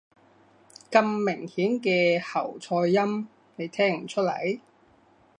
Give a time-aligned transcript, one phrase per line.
[0.89, 4.59] 咁明顯嘅喉塞音，你聽唔出來？